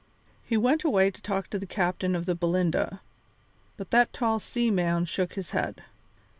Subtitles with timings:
[0.43, 3.01] He went away to talk to the captain of the Belinda,
[3.77, 5.83] but that tall seaman shook his head.